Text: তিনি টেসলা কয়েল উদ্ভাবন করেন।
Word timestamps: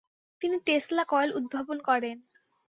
তিনি 0.41 0.57
টেসলা 0.65 1.03
কয়েল 1.03 1.29
উদ্ভাবন 1.35 1.77
করেন। 1.81 2.17